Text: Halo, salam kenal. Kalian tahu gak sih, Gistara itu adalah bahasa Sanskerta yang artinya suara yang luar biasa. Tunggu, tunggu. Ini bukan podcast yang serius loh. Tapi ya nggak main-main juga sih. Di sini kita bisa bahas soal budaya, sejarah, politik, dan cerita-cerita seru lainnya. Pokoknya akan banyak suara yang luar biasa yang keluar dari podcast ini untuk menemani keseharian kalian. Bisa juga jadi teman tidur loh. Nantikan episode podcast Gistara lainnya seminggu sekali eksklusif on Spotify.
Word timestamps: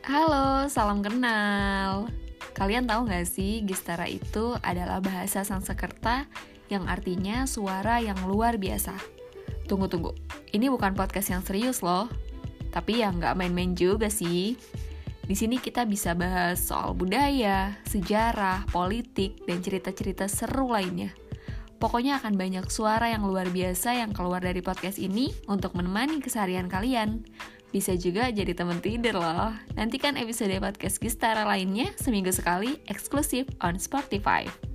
Halo, 0.00 0.64
salam 0.72 1.04
kenal. 1.04 2.08
Kalian 2.56 2.88
tahu 2.88 3.04
gak 3.04 3.28
sih, 3.28 3.60
Gistara 3.68 4.08
itu 4.08 4.56
adalah 4.64 4.96
bahasa 5.04 5.44
Sanskerta 5.44 6.24
yang 6.72 6.88
artinya 6.88 7.44
suara 7.44 8.00
yang 8.00 8.16
luar 8.24 8.56
biasa. 8.56 8.96
Tunggu, 9.68 9.92
tunggu. 9.92 10.16
Ini 10.56 10.72
bukan 10.72 10.96
podcast 10.96 11.36
yang 11.36 11.44
serius 11.44 11.84
loh. 11.84 12.08
Tapi 12.72 13.04
ya 13.04 13.12
nggak 13.12 13.36
main-main 13.36 13.76
juga 13.76 14.08
sih. 14.08 14.56
Di 15.20 15.36
sini 15.36 15.60
kita 15.60 15.84
bisa 15.84 16.16
bahas 16.16 16.64
soal 16.64 16.96
budaya, 16.96 17.76
sejarah, 17.84 18.72
politik, 18.72 19.44
dan 19.44 19.60
cerita-cerita 19.60 20.32
seru 20.32 20.72
lainnya. 20.72 21.12
Pokoknya 21.76 22.24
akan 22.24 22.40
banyak 22.40 22.72
suara 22.72 23.12
yang 23.12 23.28
luar 23.28 23.52
biasa 23.52 24.00
yang 24.00 24.16
keluar 24.16 24.40
dari 24.40 24.64
podcast 24.64 24.96
ini 24.96 25.28
untuk 25.44 25.76
menemani 25.76 26.24
keseharian 26.24 26.72
kalian. 26.72 27.20
Bisa 27.70 27.94
juga 27.94 28.26
jadi 28.34 28.50
teman 28.50 28.82
tidur 28.82 29.22
loh. 29.22 29.54
Nantikan 29.78 30.18
episode 30.18 30.58
podcast 30.58 30.98
Gistara 30.98 31.46
lainnya 31.46 31.94
seminggu 31.94 32.34
sekali 32.34 32.82
eksklusif 32.90 33.46
on 33.62 33.78
Spotify. 33.78 34.69